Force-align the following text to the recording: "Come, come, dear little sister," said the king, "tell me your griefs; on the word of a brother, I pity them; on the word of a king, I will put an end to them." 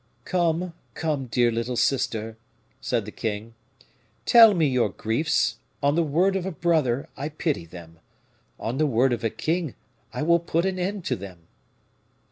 "Come, 0.25 0.73
come, 0.95 1.27
dear 1.27 1.51
little 1.51 1.75
sister," 1.77 2.35
said 2.79 3.05
the 3.05 3.11
king, 3.11 3.53
"tell 4.25 4.55
me 4.55 4.65
your 4.65 4.89
griefs; 4.89 5.57
on 5.83 5.93
the 5.93 6.01
word 6.01 6.35
of 6.35 6.43
a 6.43 6.49
brother, 6.51 7.07
I 7.15 7.29
pity 7.29 7.67
them; 7.67 7.99
on 8.59 8.79
the 8.79 8.87
word 8.87 9.13
of 9.13 9.23
a 9.23 9.29
king, 9.29 9.75
I 10.11 10.23
will 10.23 10.39
put 10.39 10.65
an 10.65 10.79
end 10.79 11.05
to 11.05 11.15
them." 11.15 11.45